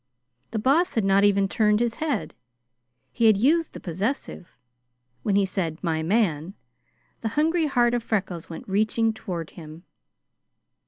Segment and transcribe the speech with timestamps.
[0.49, 2.33] The Boss had not even turned his head.
[3.11, 4.57] He had used the possessive.
[5.21, 6.55] When he said "my man,"
[7.19, 9.83] the hungry heart of Freckles went reaching toward him.